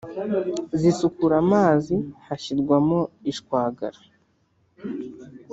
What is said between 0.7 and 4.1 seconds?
zisukura amazi hashyirwamo ishwagara